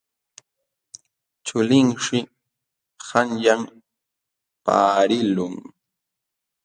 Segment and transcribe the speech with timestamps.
[1.45, 2.19] Chulinshi
[3.05, 3.61] qanyan
[4.63, 5.53] paqarilqun.